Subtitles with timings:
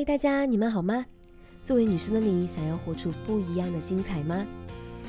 [0.00, 1.04] 嗨，大家，你们好吗？
[1.62, 4.46] 作为女生的你，想要活出不一样的精彩吗？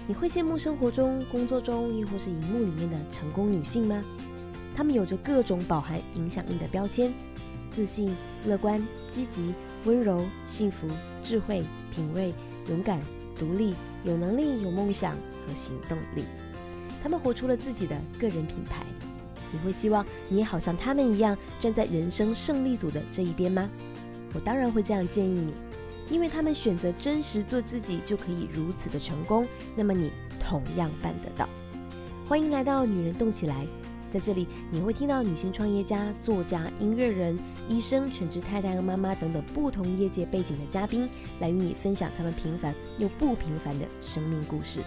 [0.06, 4.04] 你会羡慕生活中、工作中，亦或是荧幕里面的成功女性吗？
[4.76, 7.14] 她们有着各种饱含影响力的标签：
[7.70, 8.14] 自信、
[8.46, 9.54] 乐观、积极、
[9.86, 10.86] 温柔、幸福、
[11.24, 12.34] 智慧、品味、
[12.68, 13.00] 勇敢、
[13.40, 13.74] 独立、
[14.04, 16.26] 有能力、有梦想和行动力。
[17.02, 18.86] 她们活出了自己的个人品牌。
[19.54, 23.70] 你会希望你也好像她们一样站在人生胜利组的这一边吗？
[24.34, 25.54] 我当然会这样建议你，
[26.10, 31.48] 因为他们选择真实做自己就可以如此的成功，那么你同样办得到。
[32.28, 33.68] 欢迎来到女人动起来，
[34.10, 37.38] 在这里你会听到女性创业家、作家、音乐人、
[37.68, 41.10] 医生、全职太太和妈妈等等不同业界背景的嘉宾，
[41.40, 44.82] 来与你分享他们平凡又不平凡的生命故事。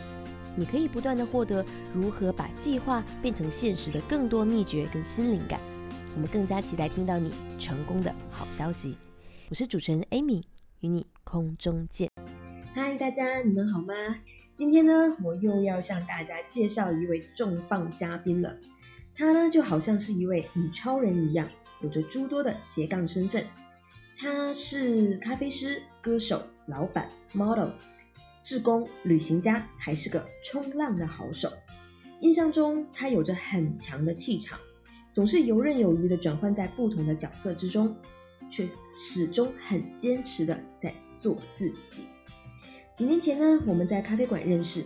[0.56, 5.58] 你可以不断的获得如何把计划变成现实的更多秘诀跟新灵感。
[6.14, 8.96] 我们更加期待听到你成功的好消息。
[9.50, 10.42] 我是主持人 Amy，
[10.80, 12.10] 与你空中见。
[12.72, 13.92] 嗨，大家你们好吗？
[14.54, 14.92] 今天呢，
[15.22, 18.56] 我又要向大家介绍一位重磅嘉宾了。
[19.14, 21.46] 她呢，就好像是一位女超人一样，
[21.82, 23.44] 有着诸多的斜杠身份。
[24.16, 27.68] 她是咖啡师、歌手、老板、model。
[28.42, 31.52] 志工、旅行家，还是个冲浪的好手。
[32.20, 34.58] 印象中，他有着很强的气场，
[35.10, 37.94] 总是游刃有余的转换在不同的角色之中，
[38.54, 42.04] 却始终很坚持的在做自己。
[42.94, 44.84] 几年前呢，我们在咖啡馆认识，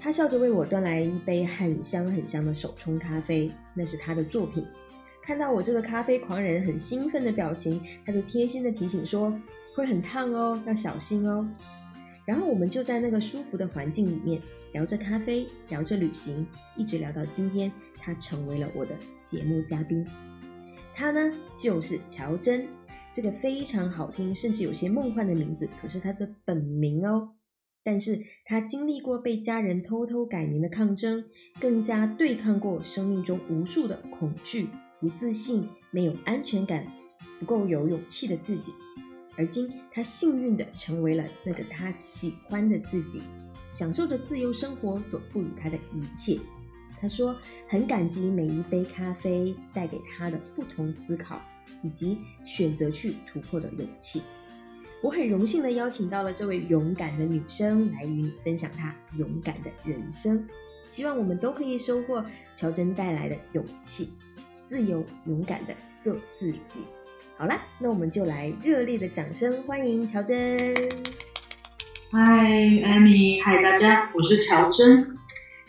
[0.00, 4.66] 他笑着为我端来一杯很香很香的手冲咖啡，那是他的作品。
[5.22, 9.38] 看到我这个咖啡狂人很兴奋的表情，他就贴心的提醒说
[9.76, 11.46] ：“会很烫哦，要小心哦。”
[12.24, 14.40] 然后我们就在那个舒服的环境里面
[14.72, 20.06] 聊着咖啡，聊着旅行，一直聊到今天，他成为了我的节目嘉宾。
[20.94, 22.66] 他呢就是乔真，
[23.14, 27.30] 这个非常好听，甚至有些梦幻的名字，可是他的本名哦。
[27.84, 31.24] 但是他经历过被家人偷偷改名的抗争，
[31.60, 34.66] 更加对抗过生命中无数的恐惧、
[34.98, 36.84] 不自信、没有安全感、
[37.38, 38.72] 不够有勇气的自己。
[39.36, 43.22] 而今，他幸运地成为了那个他喜欢的自己，
[43.70, 46.36] 享受着自由生活所赋予他的一切。
[47.00, 47.36] 他说
[47.68, 51.40] ：“很感激每一杯咖啡带给他的不同思考，
[51.84, 54.22] 以及选择去突破的勇气。”
[55.00, 60.44] 我很荣幸的邀请到了这位勇敢的女生来与你分享她勇敢的人生。
[60.88, 62.24] 希望我们都可以收获
[62.56, 64.10] 乔真带来的勇气，
[64.64, 66.80] 自由勇敢的做自己。
[67.36, 70.58] 好了，那我们就来热烈的掌声欢迎乔真。
[72.10, 72.22] 嗨，
[72.84, 75.16] 艾米，嗨大家，我是乔真。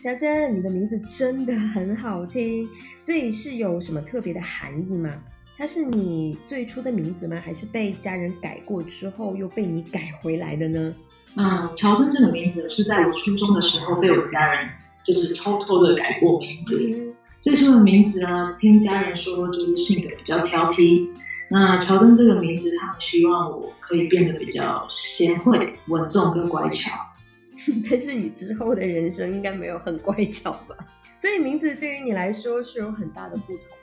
[0.03, 2.69] 乔真，你的名字真的很好听，
[3.01, 5.23] 所以是有什么特别的含义吗？
[5.57, 7.39] 它是你最初的名字吗？
[7.39, 10.93] 还是被家人改过之后又被你改回来的呢？
[11.37, 14.69] 嗯，乔真这个名字是在我初中的时候被我家人
[15.03, 17.13] 就是偷偷的改过名字。
[17.39, 21.09] 最初的名字呢，听家人说就是性格比较调皮。
[21.49, 26.99] 那乔真这个名字，他们希望我可以变得比较贤惠、稳重跟乖巧。
[27.89, 30.75] 但是你之后的人生应该没有很乖巧吧？
[31.15, 33.74] 所以名字对于你来说是有很大的不同吗？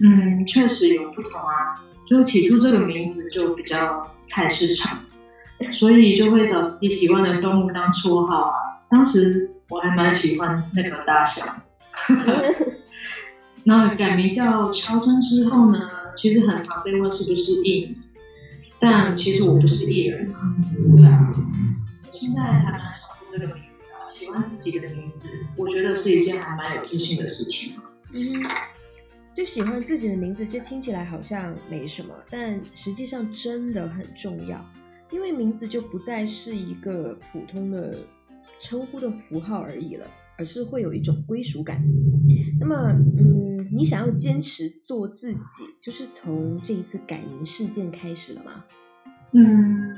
[0.00, 1.82] 嗯，确实有不同啊。
[2.06, 4.98] 就是起初这个名字就比较菜市场，
[5.72, 8.54] 所以就会找自己喜欢的动物当绰号啊。
[8.90, 11.62] 当时我还蛮喜欢那个大象。
[13.64, 15.78] 那改名叫乔真之后呢？
[16.16, 17.96] 其实很常被问是不是艺人，
[18.78, 20.54] 但其实我不是艺人啊。
[20.96, 27.74] 对啊，我现在还蛮喜欢这个名字啊，喜欢自己的名字，我觉得是一件还蛮有自信的事情。
[28.12, 28.20] 嗯，
[29.34, 34.64] 就喜欢自己的名字，这听起来好像没什么，但实际上真的很重要，
[35.10, 37.98] 因为名字就不再是一个普通的
[38.60, 40.06] 称呼的符号而已了。
[40.36, 41.80] 而是会有一种归属感。
[42.58, 42.74] 那么，
[43.16, 48.64] 嗯，你想要坚持做自己，就是从这一次改名事件开始了吗？
[49.30, 49.96] 嗯，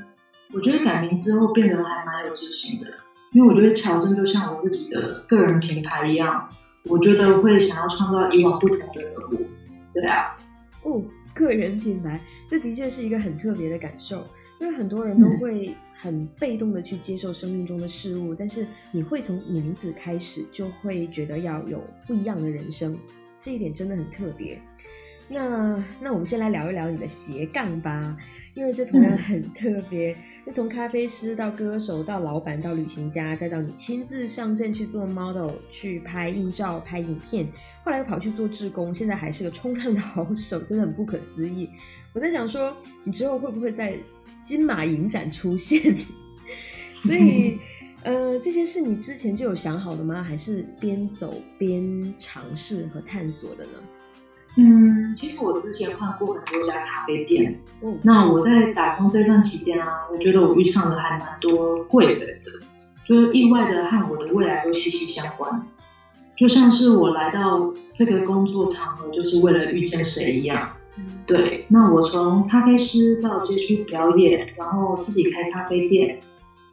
[0.53, 2.87] 我觉得改名之后变得还蛮有自信的，
[3.31, 6.47] 因为我觉得乔真就像我自己的个人品牌一样，
[6.89, 9.01] 我觉得会想要创造以往不同的
[9.31, 9.37] 我。
[9.93, 10.37] 对啊，
[10.83, 11.01] 哦，
[11.33, 12.19] 个人品牌，
[12.49, 14.25] 这的确是一个很特别的感受。
[14.59, 22.97] 因为很多人都会很被动的去接受生命中的事物，但是你会从名字开始就会觉得要有不一样的人生，
[23.39, 24.57] 这一点真的很特别。
[25.29, 28.17] 那那我们先来聊一聊你的斜杠吧，
[28.55, 30.15] 因为这同样很特别。
[30.49, 37.45] 那从咖啡师到歌手到老板到旅行家，再到你亲自上阵去做 model 去拍硬照拍影片，
[37.83, 41.69] 后来又跑去做志工，现在还是个冲浪的好手，真的很不可思议。
[42.13, 42.73] 我在想说，
[43.03, 43.97] 你之后会不会在
[44.41, 45.93] 金马影展出现。
[47.03, 47.59] 所以，
[48.03, 50.23] 呃，这些是你之前就有想好的吗？
[50.23, 53.71] 还是边走边尝试和探索的呢？
[54.57, 57.59] 嗯，其实我之前换过很多家咖啡店。
[57.83, 62.51] 嗯，那我在打工这段期间啊，我觉得我遇上了还蛮多贵人的，
[63.07, 65.67] 就是意外的和我的未来都息息相关。
[66.35, 70.69] 就像是我来到这个工作场合，就是为了遇见谁一样。
[71.27, 76.19] 对，那我从咖啡师到接触表演，然后自己开咖啡店，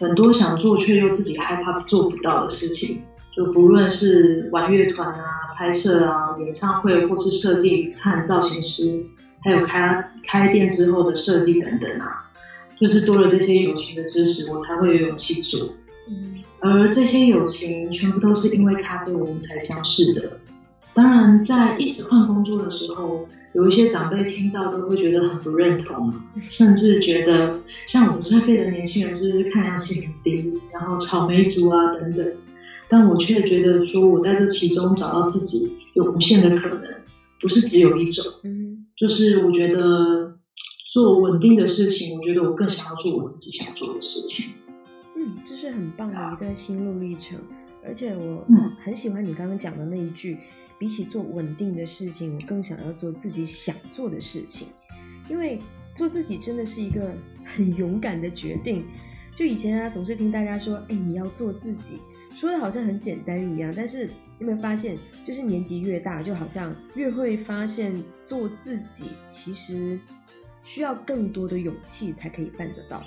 [0.01, 3.03] 很多想做却又自己害怕做不到的事情，
[3.37, 5.25] 就不论是玩乐团啊、
[5.57, 9.05] 拍摄啊、演唱会，或是设计和造型师，
[9.43, 12.31] 还有开开店之后的设计等等啊，
[12.79, 15.75] 就是多了这些友情的知识，我才会有勇气做。
[16.61, 20.39] 而这些友情全部都是因为咖啡我们才相识的。
[20.95, 26.15] 当然，在一直换工作的时候，有一些长辈听到都会觉得很不认同，
[26.49, 27.59] 甚至觉得
[27.89, 32.25] 像我们这辈的年轻人是不是看上去很低，然后草莓族啊等等。
[32.89, 36.83] 但我却觉得说，我在这其中找到自己有无限的可能，
[37.41, 38.25] 不是只有一种。
[38.43, 40.39] 嗯，就是我觉得
[40.93, 44.55] 做稳定的事情，我觉得我更想要做我自己想做的事情。
[45.17, 47.39] 嗯，这是很棒的一段心路历程，
[47.85, 48.45] 而且我
[48.81, 50.39] 很喜欢你刚刚讲的那一句。
[50.77, 54.69] 比起做稳定的事情，我更想要做自己想做的事情，
[55.31, 55.59] 因为
[55.95, 57.15] 做自己真的是一个
[57.45, 58.85] 很勇敢的决定。
[59.37, 62.01] 就以前啊，总是听大家说，哎，你要做自己，
[62.35, 63.73] 说的好像很简单一样。
[63.77, 64.09] 但是
[64.39, 69.99] 有没有发现，就是年纪越大，就好像越会发现做自己其实
[70.63, 73.03] 需要更多的勇气才可以办得到。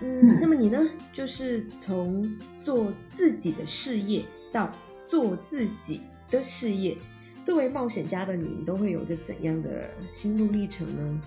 [0.00, 0.80] 嗯，那么你呢？
[1.12, 2.28] 就是从
[2.60, 4.72] 做自己的事业到
[5.04, 6.00] 做自己。
[6.30, 6.96] 的事业，
[7.42, 11.20] 作为冒险家的你，都会有着怎样的心路历程呢？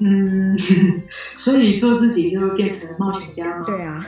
[0.00, 0.58] 嗯，
[1.38, 3.64] 所以做自己就会变成冒险家吗？
[3.64, 4.04] 对啊。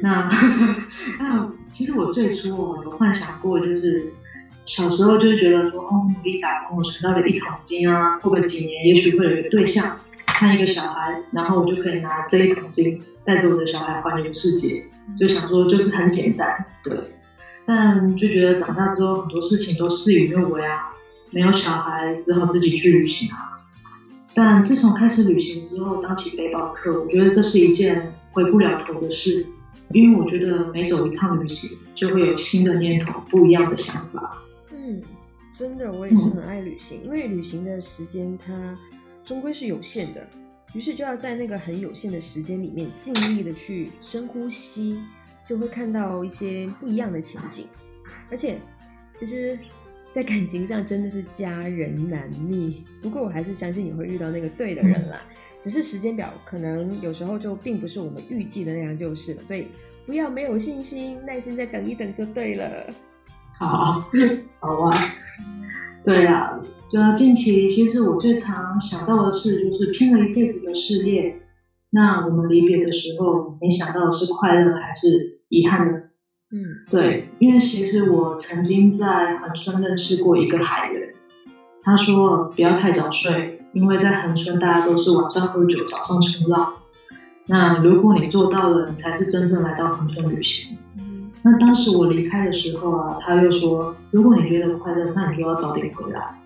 [0.00, 0.28] 那
[1.18, 4.06] 那其实我最初我有幻想过，就是
[4.64, 9.96] 小时候就是觉得说，哦，努力打工，我存到了一桶金啊，过个几年，也许会有一个对象，
[10.26, 14.84] 看一个小孩，然后我就可以拿这一桶金带着我的小孩环游世界，
[15.18, 16.98] 就想说就是很简单，对。
[17.66, 20.88] 但就觉得长大之后很多事情都事与愿违啊，
[21.32, 23.60] 没有小孩只好自己去旅行啊。
[24.34, 29.44] 但自从开始旅行之后，当起背包客，我觉得这是一件回不了头的事，
[29.92, 34.42] 因为我觉得每走一趟旅行，就会有新的念头，不一样的想法。
[34.70, 35.02] 嗯，
[35.52, 38.78] 真的，我也是很爱旅行，因为旅行的时间它
[39.24, 40.28] 终归是有限的，
[40.74, 45.00] 于是就要在那个很有限的时间里面，尽力的去深呼吸。
[45.46, 47.66] 就会看到一些不一样的情景，
[48.30, 48.60] 而且
[49.16, 49.58] 其实，
[50.12, 52.84] 在感情上真的是家人难觅。
[53.00, 55.18] 不过我还是相信你会遇到那个对的人啦，
[55.60, 59.42] 只是时间表可能有时候就并不是我们预计的那样就是了。
[59.42, 59.68] 所以
[60.06, 62.86] 不要没有信心，耐心再等一等就对了。
[63.58, 64.04] 好，
[64.60, 64.92] 好啊。
[66.04, 71.40] 对啊，就近期其实我最常想到的事就是拼了一辈子的事业，
[71.90, 75.36] 那我们离别的时候，没想到的是快乐还是？
[75.50, 75.98] 遗憾呢，
[76.50, 81.14] 嗯，对，因为其实我曾经在恒春认识过一个海人，
[81.82, 86.74] 他说不要太早睡，因为在恒春大家都是晚上喝酒，早上冲浪。
[87.46, 90.78] 那如果你做到了，你才是真正来到恒春旅行。
[91.42, 96.38] 那当时我离开的时候啊，他又说，如果你觉得快乐，那你就要早点回来，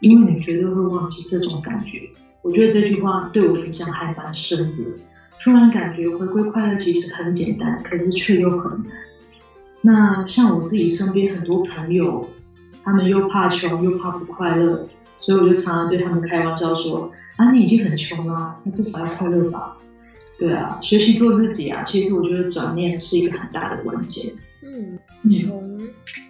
[0.00, 2.10] 因为你绝对会忘记这种感觉。
[2.42, 4.82] 我觉得这句话对我影响还蛮深的。
[5.42, 8.92] 突然感觉回归快乐其实很简单，可是却又很难。
[9.80, 12.28] 那像我自己身边很多朋友，
[12.84, 14.86] 他们又怕穷又怕不快乐，
[15.22, 19.76] 所以我就常常对他们开玩笑说：“啊，你已经很穷了，那至少要快乐吧？”
[20.36, 24.34] 对啊，学习做自己啊，其实我觉得转念是一个很大的关键。
[24.62, 24.98] 嗯，
[25.30, 25.80] 穷，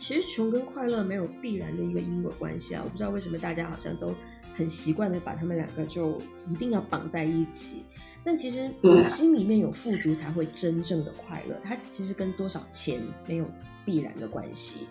[0.01, 2.83] 其实穷跟快乐没有必然的一个因果关系啊。
[2.85, 4.13] 我不知道为什么大家好像都
[4.55, 6.21] 很习惯的把他们两个就
[6.51, 7.85] 一定要绑在一起。
[8.25, 8.71] 但其实
[9.07, 13.47] 心里面有富足才会真正的快乐，它其实跟多少钱没有
[13.85, 14.87] 必然的关系，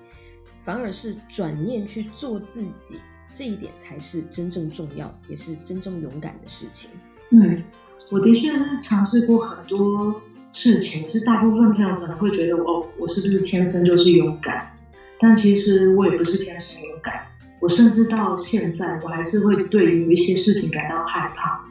[0.66, 2.98] 反而是转念去做自己，
[3.34, 6.92] 这一点才是真正重要，也是真正勇敢的事情。
[7.30, 7.64] 嗯，
[8.12, 10.22] 我的确是尝试过很多
[10.52, 14.78] 事情，是大部分朋友可能会觉得哦，我是不是天生就是勇敢？
[15.20, 17.28] 但其实我也不是天生勇敢，
[17.60, 21.64] 我甚至到现在我还是会对于一些事情感到害怕。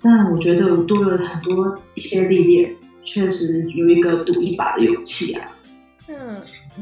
[0.00, 5.50] 但我觉得我多了很多一些历练，确实有一个赌一把的勇气啊。
[6.06, 6.14] 那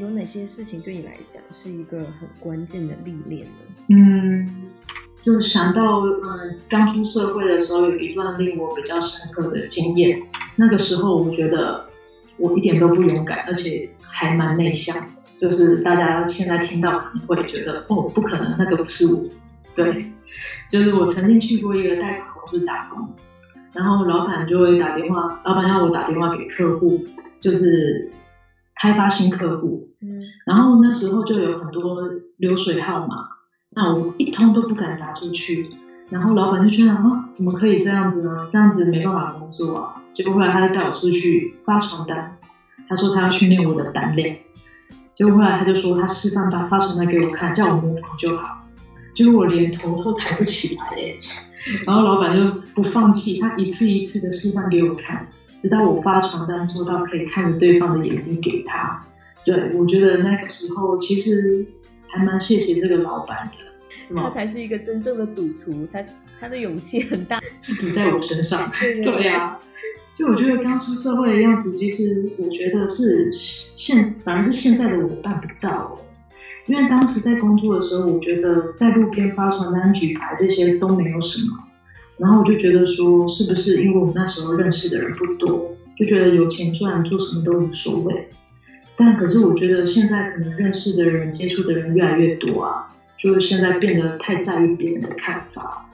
[0.01, 3.51] 有哪些事情对你来讲是一个很关键的历练呢？
[3.89, 4.49] 嗯，
[5.23, 10.21] 就想到，嗯，刚出社会的时候有一段令我比较深刻的经验。
[10.57, 11.85] 那个时候我觉得
[12.39, 15.09] 我一点都不勇敢，而且还蛮内向的。
[15.41, 19.25] 就是大家现在听到可能会觉得，哦，不可能，那个不是我。
[19.77, 20.07] 对，
[20.71, 23.09] 就是我曾经去过一个贷款公司打工，
[23.73, 27.05] 然后老板就会打电话，老板要我打电话给客户，
[27.41, 28.11] 就是
[28.81, 29.89] 开发新客户。
[30.01, 32.03] 嗯，然后那时候就有很多
[32.37, 33.29] 流水号码。
[33.77, 35.69] 那我一通都不敢打出去，
[36.09, 38.47] 然后老板就觉得啊，怎么可以这样子呢？
[38.49, 40.03] 这样子没办法工作啊。
[40.15, 42.39] 结果后来他就带我出去发传单，
[42.89, 44.37] 他说他要训练我的胆量。
[45.17, 48.65] 结果后来他就说他示范把发传单给我看，叫我模仿就好。
[49.15, 51.19] 结果我连头都抬不起来耶。
[51.87, 55.29] 然后老板就不放弃，他一次一次的示范给我看，
[55.65, 59.03] 直到我发传单做到可以看着对方的眼睛给他。
[59.47, 61.65] 对我觉得那个时候其实
[62.07, 63.97] 还蛮谢谢这个老板的。
[64.03, 66.05] 是吗他才是一个真正的赌徒，他
[66.39, 67.41] 他的勇气很大，
[67.81, 68.71] 赌在我身上。
[69.03, 69.59] 对呀，
[70.15, 75.99] 就我觉得刚出社会的样子，其实我觉得是现，反正是现在的我办不到。
[76.67, 81.64] 因为当时在工作的时候，我觉得在路边发传单、举牌这些都没有什么，
[82.17, 88.29] 然后我就觉得说，是不是因为我们那时候认识的人不多，就觉得有钱赚，做什么都无所谓。
[88.97, 92.91] 但可是我觉得现在可能认识的人、接触的人越来越多啊。
[93.17, 95.89] 就是现在变得太在意别人的看法。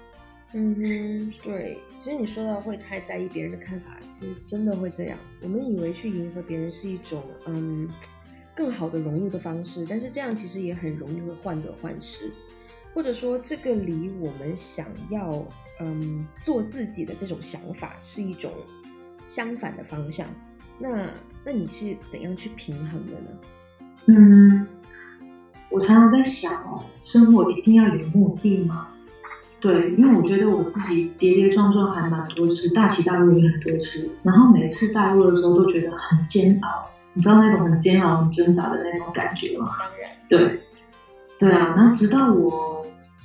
[0.53, 5.17] 嗯哼，对，其实你说到会太在意别人的看法，其实真的会这样。
[5.41, 7.89] 我们以为去迎合别人是一种嗯
[8.53, 12.29] 更好的融入的方式，但是这样其实也很容易会患得患失，
[12.95, 15.45] 或者说这个离我们想要
[15.81, 18.53] 嗯做自己的这种想法是一种
[19.27, 20.27] 相反的方向。
[20.79, 21.09] 那
[21.45, 23.31] 那你是怎样去平衡的呢？
[24.07, 24.67] 嗯。
[25.73, 28.89] 我常常在想哦，生活一定要有目的吗？
[29.61, 39.77] 对，因为我觉得我自己跌跌撞撞还蛮多次，大起大落也很多次，然后每次大落的时候都觉得很煎熬，你知道那种很煎熬、很挣扎的那种感觉吗？
[39.79, 40.61] 当然，对，
[41.39, 41.73] 对啊。
[41.77, 42.70] 然后直到我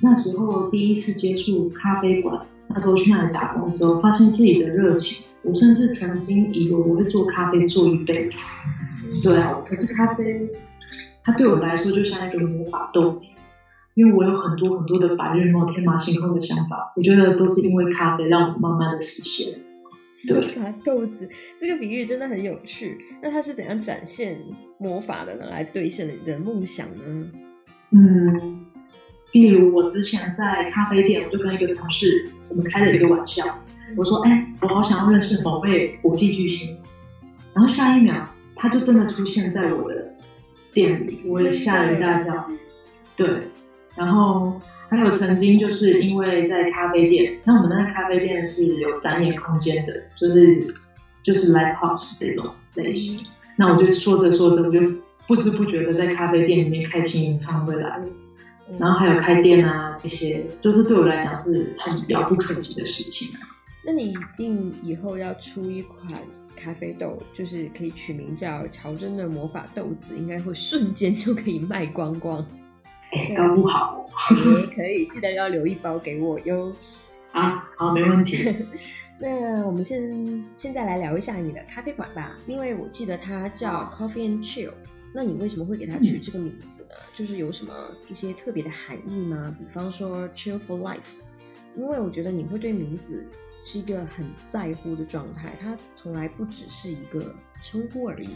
[0.00, 2.38] 那时候第一次接触咖啡馆，
[2.68, 8.52] 那时候去那里打工的时候，发现自己的热情，我甚至曾经以为我会做咖啡做一辈子。
[9.22, 10.48] 对啊，可是咖啡。
[11.24, 13.48] 它对我来说就像一个魔法豆子，
[13.94, 19.60] 因为我有很多很多的白日梦、天马行空的想法，我觉得都是因为咖啡让我慢慢的实现。
[20.28, 22.98] 魔法豆子这个比喻真的很有趣。
[23.22, 24.40] 那它是怎样展现
[24.78, 25.46] 魔法的呢？
[25.50, 27.26] 来兑现你的梦想呢？
[27.90, 28.65] 嗯，
[29.40, 33.44] 例如我之前在咖啡店，我就跟一个同事，我们开了一个玩笑，
[33.96, 36.76] 我说：“哎，我好想要认识某位国际巨星。”
[37.54, 40.12] 然后下一秒，他就真的出现在我的。
[40.72, 42.50] 店里我也吓了一大跳，
[43.16, 43.26] 对，
[43.96, 50.66] 然后还有曾经就是因为在咖啡店，那我们那个咖啡店是有展演空间的，就是
[51.22, 53.26] 就是 live house 这种类型，
[53.56, 54.80] 那我就说着说着，我就
[55.26, 58.04] 不知不觉的在咖啡店里面开启演唱会来了，
[58.78, 63.38] 然后还有开店啊这些，就是对我来讲是很遥不可及的事情。
[63.84, 66.22] 那你一定以后要出一款。
[66.58, 72.42] 咖啡豆就是可以取名叫乔真的魔法豆子，应该会瞬间就可以卖光光。
[73.36, 74.08] 搞不好
[74.58, 76.72] 也可以，记得要留一包给我哟。
[77.32, 78.50] 啊，好，没问题。
[79.20, 84.72] 那我们现现在来聊一下你的咖啡馆吧，因为我记得它叫 Coffee and Chill。
[85.16, 86.90] 那你为什么会给它取这个名字呢？
[87.14, 87.72] 就是有什么
[88.10, 89.56] 一些特别的含义吗？
[89.58, 90.98] 比方说 “cheerful Life，
[91.74, 93.26] 因为我觉得你会对名字。
[93.68, 98.28] 是一个很在乎的状态，它从来不只是一个称呼而已。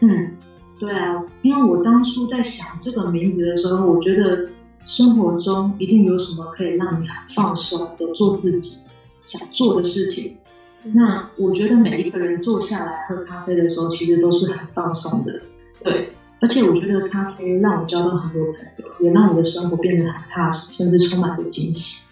[0.00, 0.34] 嗯，
[0.80, 4.48] 对啊，因为我当初在想这个名字的时候，我觉得
[4.86, 8.80] 生活中一定有什么可以让你很放松的做自己
[9.24, 10.38] 想做的事情。
[10.84, 15.38] 那我觉得每一个人坐下来喝咖啡的时候，其实都是很放松的。
[15.82, 16.08] 对，
[16.40, 22.04] 而且我觉得咖啡让我交到很多朋友，也让我的生活变得很踏实，甚至充满了惊喜。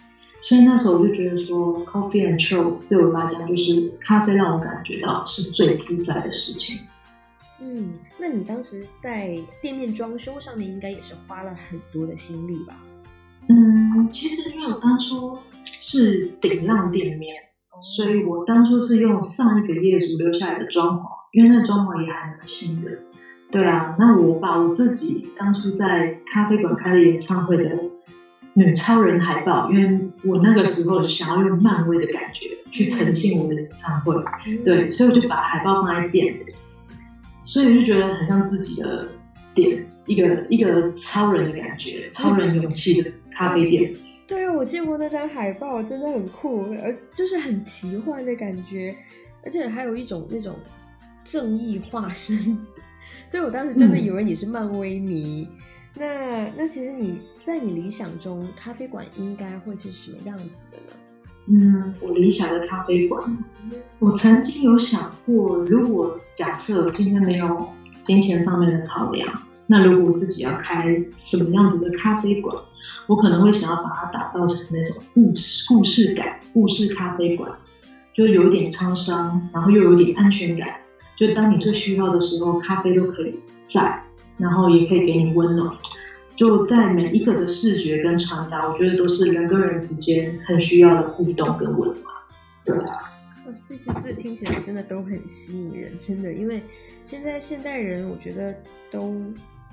[0.43, 6.79] 所以那时候我就觉得说，coffee and chill 对我来讲就是咖啡，让我感觉到是最自在的事情。
[7.59, 12.77] 嗯，那你当时在店面装修上面应该也是花了很多的心力吧？
[13.47, 17.33] 嗯，其实因为我当初是顶浪店面，
[17.95, 22.91] 所以我当初是用上一个业主留下来的装潢，因为那装潢也还蛮新的。
[23.51, 27.77] 对啊，那我把我自己当初在咖啡馆开的演唱会的。
[28.57, 34.15] 女超人海报，因为我那个时候想要用漫威的感觉去呈现我的演唱会，
[34.63, 36.55] 对，所以我就把海报放在店里，
[37.41, 39.09] 所以就觉得很像自己的
[39.53, 43.93] 店，一个一个超人的感觉，超人勇气的咖啡店，
[44.25, 48.95] 对啊，我见过那张海报，真的很酷，而就是很奇幻的感觉，
[49.43, 50.55] 而且还有一种那种
[51.25, 52.57] 正义化身，
[53.27, 55.47] 所以我当时真的以为你是漫威迷。
[55.97, 60.93] 那那其实你在你理想中，咖啡馆应该会是什么样子的呢？
[61.47, 63.37] 嗯，我理想的咖啡馆，
[63.99, 67.69] 我曾经有想过，如果假设今天没有
[68.03, 72.53] 金钱上面的考量，那如果我自己要开什么样子的咖啡馆，
[73.07, 77.49] 我可能会想要把它打造成那种故事故事感故事咖啡馆，
[78.13, 80.75] 就有点沧桑，然后又有点安全感，
[81.17, 84.03] 就当你最需要的时候，咖啡都可以在，
[84.37, 85.75] 然后也可以给你温暖。
[86.35, 92.13] 就在每一个的视觉跟传达，我觉得都是人跟人之间很需要的互动跟温暖。
[92.65, 93.13] 对啊，
[93.65, 96.61] 这些字听起来真的都很吸引人，真的，因为
[97.05, 98.53] 现在现代人我觉得
[98.91, 99.15] 都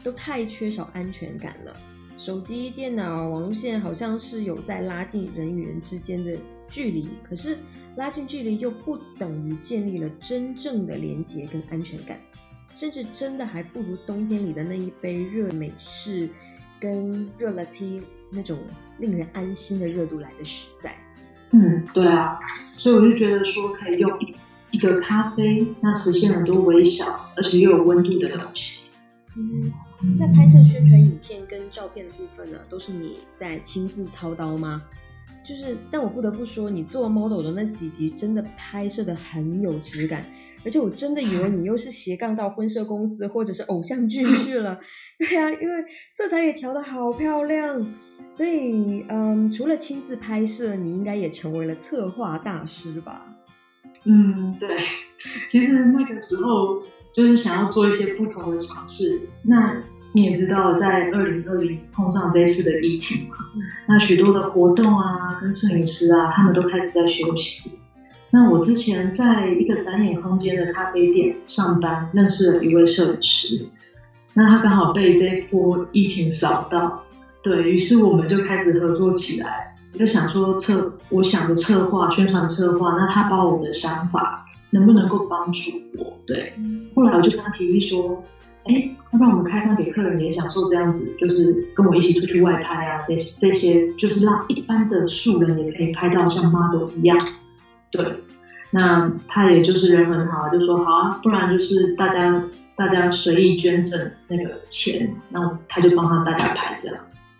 [0.04, 1.76] 都太缺少安全感了。
[2.16, 6.38] 手机、电脑、网络线好像是有在拉近人与人之间的
[6.72, 7.56] 距离，可是
[7.94, 12.18] 拉近距离又不等于建立了真正的连接跟安全感。
[12.74, 16.26] 甚至真的还不如冬天里的那一杯热美式，
[16.80, 18.00] 跟热了 T
[18.30, 18.58] 那种
[18.98, 20.96] 令人安心的热度来的实在。
[21.50, 24.10] 嗯，对啊，所以我就觉得说可以用
[24.70, 28.84] 一个咖啡，那实现很多微小而且又有温度的东西。
[29.36, 29.70] 嗯，
[30.18, 34.82] 那拍摄宣传影片跟照片的部分呢，都是你在亲自操刀吗？
[35.44, 40.24] 就是，但我不得不说，你做 model 的那几集真的拍摄的很有质感。
[40.64, 44.78] 而且我真的以为你又是斜杠到婚摄公司或者是偶像剧 去了，
[45.18, 45.84] 对啊，因为
[46.16, 47.84] 色彩也调的好漂亮，
[48.30, 53.26] 所以嗯，除了亲自拍摄，你应该也成为了策划大师吧？
[54.04, 54.76] 嗯，对，
[55.48, 56.80] 其实那个时候
[57.12, 59.20] 就是想要做一些不同的尝试。
[59.42, 59.82] 那
[60.14, 63.36] 你也知道，在二零二零碰上这次的疫情嘛，
[63.88, 67.72] 那许多的活动啊，跟摄影师啊，他们都开始在休息。
[68.30, 73.66] 那我之前在一个展演空间的咖啡店上班，认识了一位摄影师。
[74.34, 77.02] 那他刚好被这一波疫情扫到，
[77.42, 79.76] 对于是我们就开始合作起来。
[79.92, 86.18] 我就想说策，我想的策划、宣传策划，那他把我的想法能不能够帮助我？
[86.26, 86.54] 对。
[86.94, 88.24] 后来我就跟他提议说，
[88.64, 97.18] 哎，要不然我们开放给客人也享受这样子，就是跟我一起出去外拍啊，这这些就是让一般的素人也可以拍到像 model 一样。
[97.90, 98.04] 对，
[98.70, 102.42] 那他也就是人很好，就说好啊，不然就是大家
[102.76, 107.34] 大家随意捐赠那个钱，那他就帮他大家拍这样子。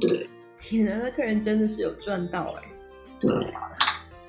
[0.00, 0.26] 对，
[0.58, 2.62] 天啊，那客人真的是有赚到哎。
[3.20, 3.30] 对，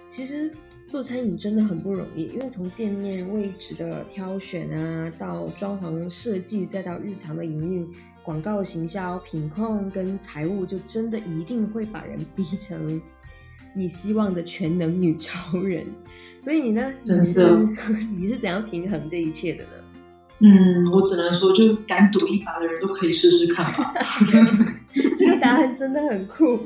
[0.08, 0.52] 其实
[0.90, 7.88] 做餐饮真的很不容易，因为从店面位置的挑选啊，到装潢设计，再到日常的营运、
[8.24, 13.00] 广告行销、品控跟财务，就真的一定会把人逼成。
[13.76, 15.86] 你希望的全能女超人，
[16.44, 16.92] 所以你呢？
[17.00, 17.60] 真的，
[18.18, 19.70] 你是怎样平衡这一切的呢？
[20.40, 23.94] 嗯，我只能说，就敢赌一把的人都可以试试看吧。
[25.16, 26.60] 这个答案真的很酷。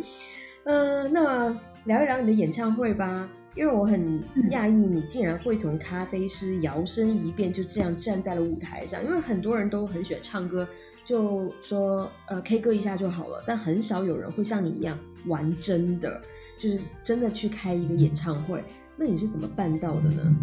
[0.64, 9.04] 嗯，那么聊一聊你的演唱会吧，因为我很讶异，你竟然会从咖啡师摇身一变，就这样站在了舞台上。
[9.04, 10.68] 因为很多人都很喜欢唱歌，
[11.06, 16.22] 就说呃 K 歌一下就好了，但很少有人会像你一样玩真的。
[16.60, 18.64] 就是真的去开一个演唱会，
[18.96, 20.36] 那你是怎么办到的呢？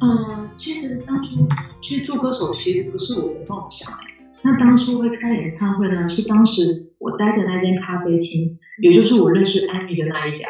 [0.00, 1.46] 嗯，其实当初
[1.82, 3.92] 去做歌手其实不是我的梦想。
[4.42, 10.46] 那当初会开演唱会呢，是当时我待的那间咖啡厅，也就是我认识安妮的那一家。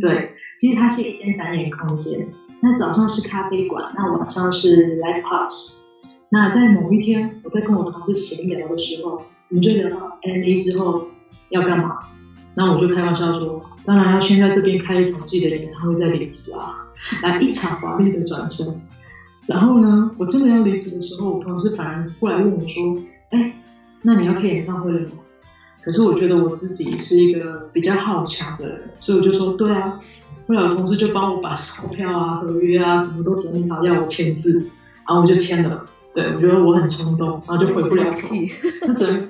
[0.00, 2.28] 对，其实它是一间展演空间。
[2.60, 5.84] 那早上是咖啡馆，那晚上是 live house。
[6.28, 9.12] 那在某一天，我在跟我同事闲聊的时候，
[9.48, 11.06] 我们就聊到 N A 之后
[11.48, 12.00] 要干嘛。
[12.54, 16.92] 那我就开玩笑说，当然要先在这边开一场自己的演唱会再离职啊，
[17.22, 18.82] 来一场华丽的转身。
[19.46, 22.98] 然后呢，我真的要离职的时候，我同事反而过来问我说
[23.32, 23.54] ：“哎，
[24.02, 25.14] 那你要开演唱会了吗？”
[25.82, 29.98] 可是我觉得我自己是一个比较好强的人，所以我就说：“对啊。”
[30.50, 34.58] 后来我同事就帮我把钞票啊、合约啊什么都整理好，要我签字，
[35.06, 35.86] 然后我就签了。
[36.12, 38.94] 对，我觉得我很冲动，然后就回不了头。
[38.94, 39.28] 整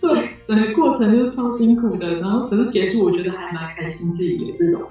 [0.00, 4.88] 对整个过程就是超辛苦的，然后可是结束，我觉得还蛮开心，自己有这种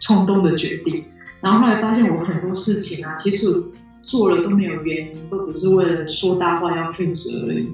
[0.00, 1.02] 冲动的决定。
[1.40, 3.62] 然后后来发现我很多事情啊，其实
[4.02, 7.68] 做了都没有原因，都只是为了说大话要负责而已。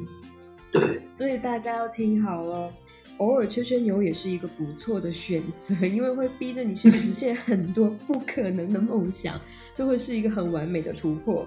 [0.70, 2.70] 对，所以大家要听好了，
[3.18, 9.40] 偶尔吹吹牛也是一个不错的选择，因为会逼着你去实现很多不可能的梦想，
[9.74, 11.46] 就会是一个很完美的突破。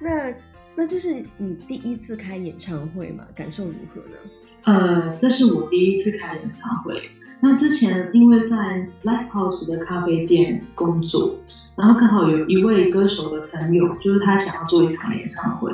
[0.00, 0.32] 那。
[0.80, 3.24] 那这是你第一次开演唱会吗？
[3.34, 4.16] 感受如何呢？
[4.62, 7.02] 呃，这是我第一次开演唱会。
[7.40, 11.36] 那之前因为在 Live House 的咖啡店工作，
[11.74, 15.72] 然后刚好有一位歌手的朋友，就是他想要做一场演唱会，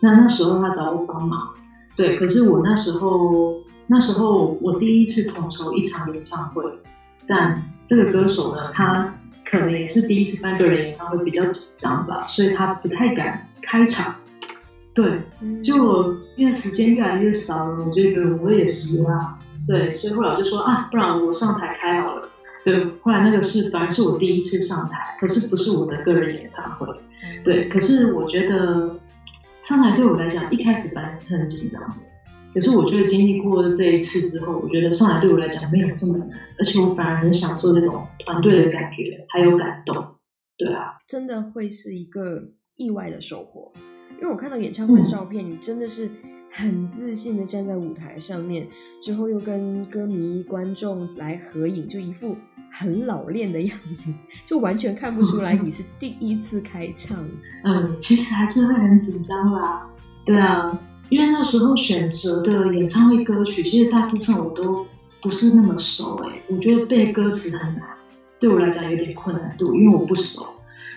[0.00, 1.54] 那那时候他找我帮忙，
[1.94, 3.59] 对，可是我那时候
[3.92, 6.62] 那时候我第一次统筹一场演唱会，
[7.26, 9.12] 但这个歌手呢，他
[9.44, 14.14] 可能也是第一次办个人演唱会，比较紧张吧，所以他不太敢开场。
[14.94, 15.22] 对，
[15.60, 19.36] 就因为时间越来越少了，我觉得我也是啊。
[19.66, 22.28] 对，所以后来我就说啊，不然我上台开好了。
[22.64, 26.86] 对，后来那个是反正是我第一次上台，可是不是我的个人演唱会。
[27.42, 28.96] 对，可是我觉得
[29.62, 31.96] 上台对我来讲，一开始本来是很紧张的。
[32.52, 39.96] 可是我觉得经历过这一次之后，我觉得上海对我来讲没有这么难，而且我反而很享受那种团队的感觉，还有感动。
[40.56, 42.42] 对啊，真的会是一个
[42.76, 43.72] 意外的收获。
[44.20, 46.10] 因为我看到演唱会的照片，你真的是
[46.50, 48.66] 很自信的站在舞台上面，
[49.02, 52.36] 之后又跟歌迷观众来合影，就一副
[52.70, 54.12] 很老练的样子，
[54.44, 57.16] 就完全看不出来你是第一次开唱。
[57.64, 59.88] 嗯，其实还是会很紧张啦。
[60.26, 60.78] 对啊，
[61.10, 64.86] 因为那时候选择的演唱会歌曲，其实大部分我都
[65.20, 67.82] 不是那么熟哎，我觉得背歌词很难，
[68.38, 70.46] 对我来讲有点困难度，因为我不熟。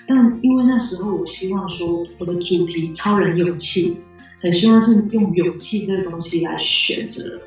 [0.08, 3.98] 但因为那时候我希望说我的主题超人勇气，
[4.42, 7.42] 很希望是用勇气这个东西来选择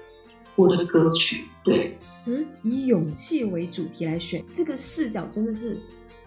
[0.57, 1.45] 我的歌曲。
[1.63, 5.79] 对，嗯，以勇气为主题来选，这个视角真的是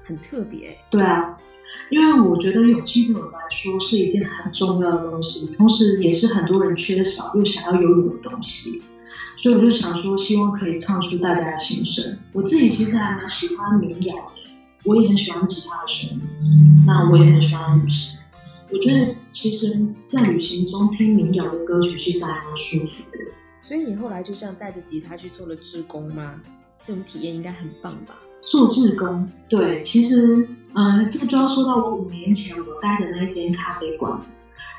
[0.03, 0.77] 很特别。
[0.89, 1.35] 对啊，
[1.89, 8.81] 因为我觉得勇气对我来说是一件很重要的东西，同时也是很多人缺少又想要拥有的东西，
[9.37, 12.17] 所以我就想说，希望可以唱出大家的心声。
[12.33, 14.33] 我自己其实还蛮喜欢民谣的。
[14.85, 18.17] 我也很喜欢吉他的声音，那我也很喜欢旅行。
[18.71, 19.77] 我觉得其实，
[20.07, 23.17] 在旅行中听民谣的歌曲，其实还蛮舒服的。
[23.61, 26.35] 所以你后来就这样带着吉他去做了志工吗？
[26.85, 28.15] 这种体验应该很棒吧？
[28.49, 34.19] 做志工，对，其实，嗯，这个就要说到我五年前我待的那间咖啡馆，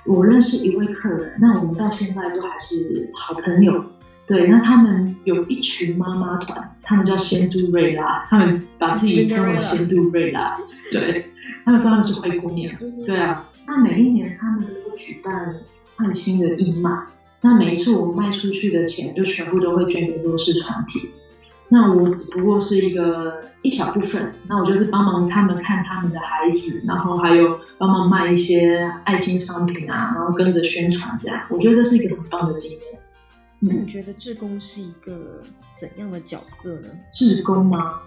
[0.07, 3.85] 我认识一位客人，那我们到现在都还是好朋友。
[4.27, 10.57] 对，那他们有一群妈妈团，他们叫仙都瑞拉，他们把自己称为仙都瑞拉。
[10.93, 11.27] 对，
[11.65, 12.73] 他们说他们是灰姑娘。
[13.05, 15.53] 对啊，那每一年他们都会举办
[15.97, 17.07] 换新的义卖，
[17.41, 21.11] 那每一次我们卖出去的钱就全部都会捐给弱势团体。
[21.73, 32.81] 那我只不过是一个一小部分，那我就是帮忙他们看他们的孩子，然后还有帮忙卖一些爱心商品啊，然后跟着宣传这样，我觉得这是一个很棒的经验。
[33.61, 35.43] 那你觉得志工是一个
[35.79, 36.89] 怎样的角色呢？
[37.13, 38.01] 志工吗？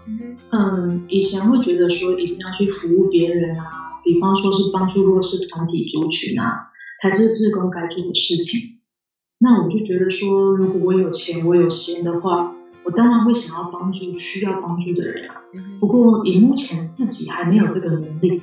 [0.50, 3.64] 嗯，以前会觉得说一定要去服务别人啊，
[4.04, 8.80] 比方说是帮助弱势团体族群啊，才是志工该做的事情。
[9.38, 12.53] 那我就觉得说，如果我有钱，我有闲的话，
[12.84, 15.36] 我当然会想要帮助需要帮助的人啊。
[15.80, 18.42] 不过以目前自己还没有这个能力，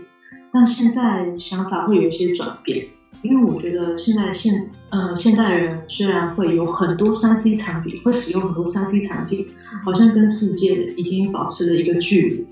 [0.52, 2.88] 但现在想法会有一些转变。
[3.24, 9.48] 因为我觉得现在现呃现代人虽然会有很多三 C 产品，会使用很多三 C 产品，
[9.84, 12.48] 好像跟世界已经保持了一个距离，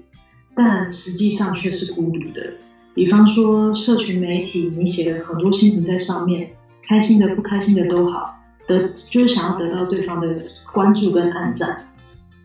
[0.53, 2.53] 但实际上却是孤独的。
[2.93, 6.51] 比方说社群媒体，你写了很多心情在上面，
[6.83, 8.38] 开心的不开心的都好，
[8.69, 10.39] 得就是想要得到对方的
[10.71, 11.89] 关注跟暗赞，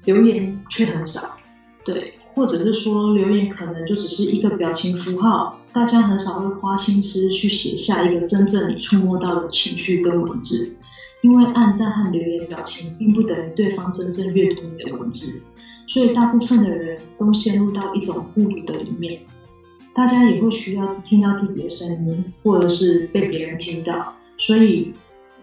[0.05, 1.37] 留言却很少。
[1.85, 10.75] 对，或者是说留言可能就只是一个表情符号，大家很少会花心思去写下一个真正你触摸到的情绪跟文字，
[11.21, 15.43] 因为暗赞和留言表情并不等于对方真正阅读你的文字，
[15.87, 19.21] 所以大部分的人都陷入到一种孤独的里面，
[19.95, 24.95] 大家也会需要听到自己的声音，或者是被别人听到，所以。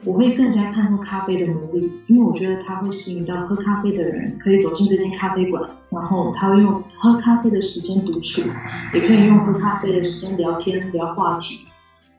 [0.03, 8.49] 我会更加看重咖啡的魔力，因为我觉得它会吸引到喝咖啡的人，可以走进这间咖啡馆，然后他会用喝咖啡的时间独处，
[8.95, 11.65] 也可以用喝咖啡的时间聊天聊话题。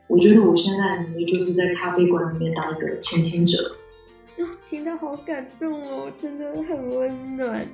[0.07, 3.57] 我觉得我现在的能力就是在咖啡馆里面当一个倾听者。
[4.69, 7.65] 听到好感动哦，真的很温暖。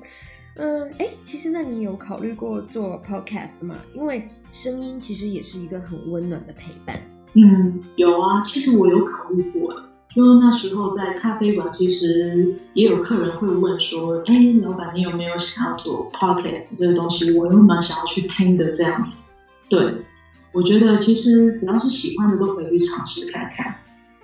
[0.56, 3.78] 嗯，哎，其实那你有考虑过做 podcast 吗？
[3.93, 7.00] 因为声音其实也是一个很温暖的陪伴。
[7.34, 9.74] 嗯，有啊，其实我有考虑过。
[10.15, 17.32] 就那时候在咖啡馆，其实也有客人会问说：“哎，老板，你有没有想要做 podcast 这个东西？
[17.38, 19.32] 我有蛮想要去听的这样子。”
[19.69, 19.93] 对，
[20.52, 23.76] 我觉得其实只要是喜欢的都可以去尝试看看。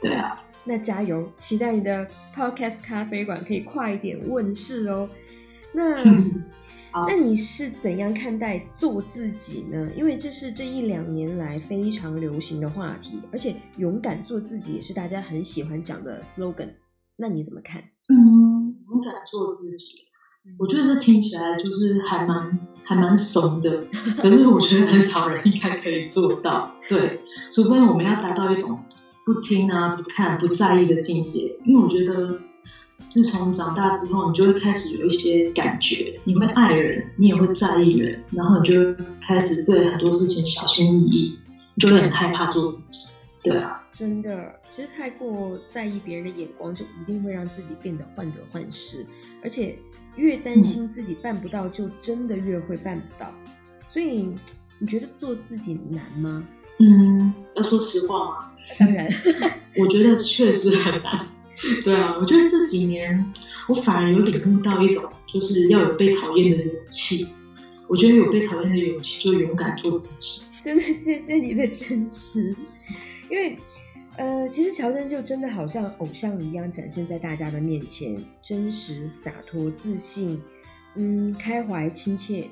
[0.01, 5.07] 对啊，那加油，期待你的 podcast 咖啡馆可以快一点问世哦。
[5.71, 5.95] 那。
[7.07, 9.89] 那你是怎样看待做自己呢？
[9.95, 16.69] 因为这是这一两年来非常流行的话题，而且勇敢做自己也是大家很喜欢讲的 slogan。
[17.17, 17.81] 那你怎么看？
[18.09, 19.99] 嗯，勇敢做自己。
[20.59, 23.85] 我觉得这听起来就是还蛮还蛮怂的，
[24.21, 26.71] 可是我觉得很少人应该可以做到。
[26.87, 28.79] 对，除非我们要达到一种
[29.25, 31.57] 不听啊、不看、不在意的境界。
[31.65, 32.39] 因为我觉得，
[33.09, 38.95] 自从长大之后，你就会开始有一些感觉，你会爱人，你也会在意人，然后你就会
[39.27, 41.39] 开始对很多事情小心翼翼，
[41.75, 43.09] 你就会很害怕做自己。
[43.41, 49.05] 对啊，真的，其实太过在意别人的眼光，就一定会让自己变得患得患失，
[49.43, 49.77] 而且
[50.15, 53.31] 越担心自己办不到，就真的越会办不到。
[53.87, 54.35] 所以，
[54.79, 56.43] 你觉得做自己难吗？
[56.79, 58.51] 嗯，要说实话吗？
[58.79, 59.07] 当然，
[59.77, 61.25] 我觉得确实很难。
[61.83, 63.31] 对啊，我觉得这几年
[63.67, 67.27] 我反而有领悟到一种，就是要有被讨厌的勇气。
[67.87, 70.41] 我觉得有被讨厌的勇气，就勇敢做自己。
[70.61, 72.55] 真的，谢谢你的真实。
[73.29, 73.55] 因为，
[74.17, 80.41] 呃，其实乔丹就真的好像偶像一样展现在大家的面前，真实、洒脱、自信，
[80.95, 82.47] 嗯，开怀、亲切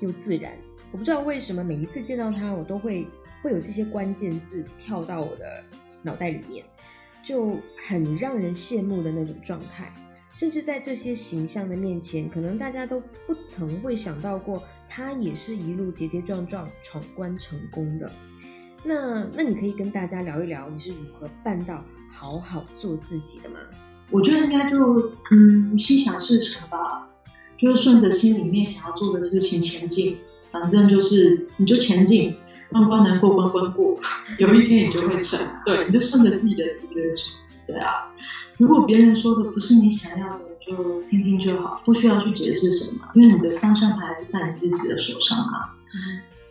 [0.00, 0.52] 又自然。
[0.90, 3.06] 我不知道为什么每一次见到他，我都会
[3.42, 5.64] 会有这些关键字跳到我的
[6.02, 6.64] 脑袋里面，
[7.24, 7.56] 就
[7.86, 9.92] 很让人羡慕的那种状态。
[10.34, 18.10] 甚至在这些形象的面前，可能大家都不曾会想到过，他也是一路跌跌撞撞闯关成功的。
[18.82, 23.56] 那那你可以跟大家聊一聊你是如何办到好好做自己的吗？
[24.10, 27.06] 我觉得应该就嗯心想事成吧，
[27.58, 30.16] 就是顺着心里面想要做的事情前进，
[30.50, 32.34] 反正就是你就前进，
[32.72, 33.96] 关关难过关关过，
[34.40, 35.46] 有一天你就会成。
[35.64, 37.22] 对，你就顺着自己的直觉走。
[37.66, 38.10] 对啊，
[38.58, 45.76] 如果别人说的不是你想要的，就听听就好，不需要去解释什么，因为你的方向盘是在你自己的手上啊。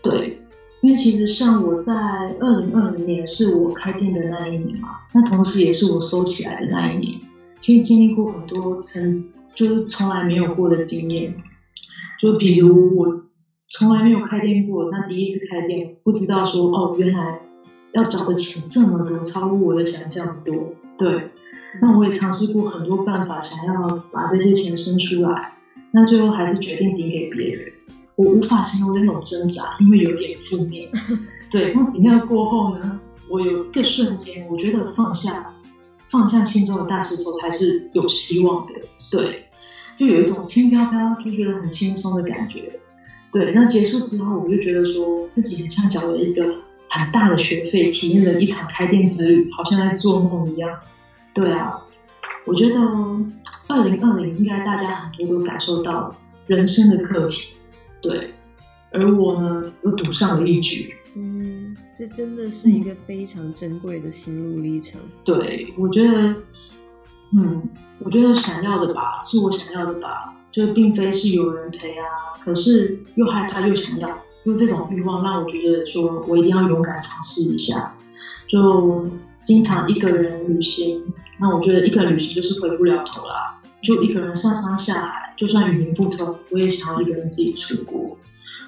[0.01, 0.37] 对。
[0.81, 7.21] 因为其实像我在二零二零年是我开店的那一年嘛，那同时也是我收起来的那一年。
[7.59, 9.13] 其实经历过很多曾
[9.53, 11.35] 就是从来没有过的经验，
[12.19, 13.21] 就比如我
[13.71, 17.39] 从来没有开店过，那第一次开店不知道说哦，原来
[17.93, 20.73] 要找的钱这么多，超乎我的想象多。
[20.97, 21.29] 对，
[21.81, 25.53] 那我也尝试过很多办法，想要把这些钱生出来，
[25.91, 27.71] 那最后还是决定抵给别人。
[28.17, 30.91] 我无法形容那种挣扎，因为有点负面。
[31.49, 32.99] 对，那比那过后呢？
[33.29, 35.53] 我有一个瞬间，我觉得放下，
[36.09, 38.73] 放下心中的大石头才是有希望的。
[39.09, 39.45] 对，
[39.97, 42.77] 就有一种轻飘飘，就觉得很轻松的感觉。
[43.31, 46.43] 对，那结束之后，我就觉得说自己很像缴了一个
[46.89, 50.79] 很大的学费，体验了一场开店之旅，好像在做梦一样。
[51.33, 51.81] 对啊，
[52.45, 52.75] 我觉得
[53.67, 56.13] 二零二零应该大家很多都感受到
[56.45, 57.53] 人生的课题。
[58.01, 58.33] 对，
[58.91, 60.93] 而我呢，又赌上了一局。
[61.15, 64.99] 嗯，这真的是一个非常珍贵的心路历程。
[65.23, 66.33] 对，我觉得，
[67.33, 67.61] 嗯，
[67.99, 74.09] 我觉得想要的吧，是我想要的吧，就并非是有人陪啊，可是又害怕又想要，
[74.45, 77.95] 就这种欲望让我觉得说我一定要勇敢尝试一下。
[78.47, 79.09] 就
[79.45, 81.01] 经常一个人旅行，
[81.39, 83.61] 那我觉得一个人旅行就是回不了头啦。
[83.81, 88.17] 就一个人上山下海，就算语言不通，我也想要一个人自己出国。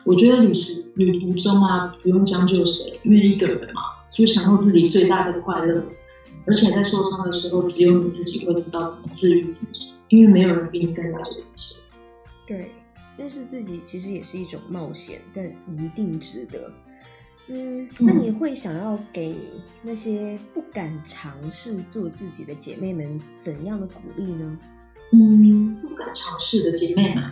[0.06, 5.84] 我觉得旅行旅途中啊，不用将就谁，因为一个人嘛，就享受自己最大的快乐。
[6.46, 11.76] 而且在受伤的时候，只有你自己会知道怎么治愈自己，因为没有人比你更了解自己。
[12.46, 12.72] 对，
[13.18, 16.72] 认识自己其实也是一种冒险，但一定值得。
[17.48, 19.36] 嗯，那你会想要给
[19.82, 24.58] 那些不敢尝试做自己的姐妹们怎样的鼓励呢？
[25.12, 27.32] 嗯，不敢尝试的姐妹们，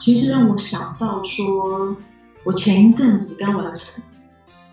[0.00, 1.96] 其实让我想到说，
[2.44, 4.02] 我前一阵子刚完成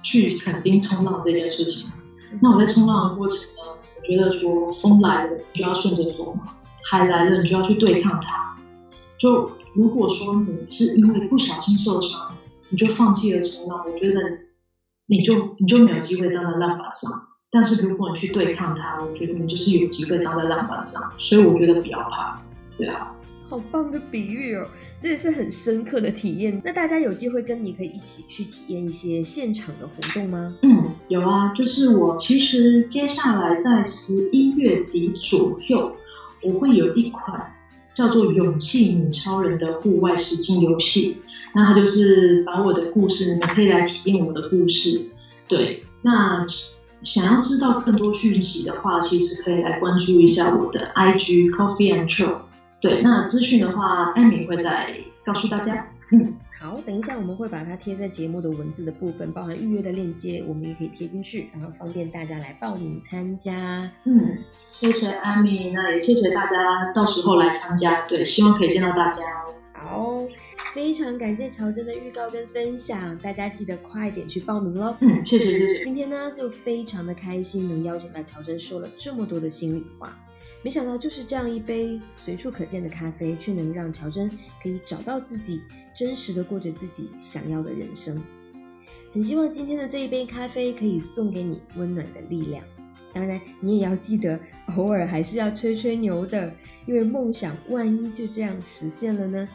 [0.03, 1.89] 去垦丁冲浪这件事情。
[2.41, 6.37] 那我在冲浪的过程呢，我觉得说风来了你就要顺着风，
[6.89, 8.57] 海来了你就要去对抗它。
[9.17, 12.35] 就如果说你是因为不小心受伤，
[12.69, 14.21] 你就放弃了冲浪，我觉得
[15.07, 17.11] 你就你就没有机会站在浪板上。
[17.51, 22.41] 但是如果你去对抗它，我觉得你就是有机会站在浪板上，所以我觉得不要怕，
[22.77, 23.11] 对啊。
[23.49, 24.67] 好棒的比喻哦，
[24.99, 26.61] 这也是很深刻的体验。
[26.63, 30.55] 那大家有机会跟你可以一起去体验一些现场的活动吗？
[30.63, 35.95] 嗯，有啊，就是我其实接下来在十一月底左右，
[36.43, 37.53] 我会有一款
[37.93, 41.17] 叫做《勇气女超人》的户外实境游戏，
[41.53, 45.01] 那它就是把我的故事，你们可以来体验我的故事。
[45.47, 46.45] 对，那。
[47.03, 52.37] 想要知道更多讯息的话，其实可以来关注一下我的 IG Coffee and Chill。
[52.87, 54.95] 对，那资讯的话，艾米会再
[55.25, 55.87] 告诉大家。
[56.11, 56.79] 嗯，好。
[56.85, 63.89] 等一下我们会把它贴在节目的文字的部分，包含预约的链接，我们也可以贴进去，然后方便大家来报名参加。
[64.03, 64.37] 嗯，
[64.71, 69.53] 谢谢艾米，那也谢谢大家到时候来参加，对，希望可以见到大家哦。
[69.73, 70.17] 好，
[70.75, 74.95] 非常感谢乔真的预告跟分享，大家记得快点去报名喽。
[74.99, 75.83] 嗯，谢谢谢谢。
[75.83, 80.15] 今天呢，就非常的开心能邀请到乔真说了这么多的心里话。
[80.65, 84.27] 没想到就是这样一杯随处可见的咖啡，却能让乔真
[84.63, 85.61] 可以找到自己，
[85.95, 88.19] 真实的过着自己想要的人生。
[89.13, 92.65] 很希望今天的这一杯咖啡可以送给你温暖的力量。
[93.13, 94.39] 当然，你也要记得
[94.75, 96.51] 偶尔还是要吹吹牛的，
[96.87, 99.47] 因为梦想万一就这样实现了呢？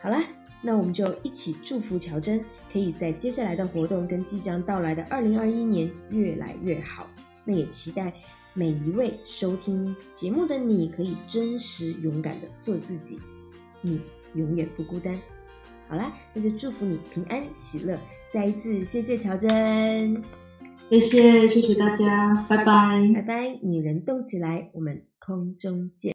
[0.00, 0.24] 好啦，
[0.62, 7.06] 那我们就一起祝福乔真，可以在接下来的活动跟即将到来的二零二一年越来越好。
[7.44, 8.10] 那也期待。
[8.56, 13.18] 每一位收听节目的你，可以真实勇敢的做自己，
[13.82, 14.00] 你
[14.36, 15.18] 永远不孤单。
[15.88, 17.98] 好啦，那就祝福你平安喜乐。
[18.30, 20.22] 再一次谢谢乔真，
[20.88, 26.12] 谢谢谢谢大家，拜拜拜拜，女人动起来，我们空中见。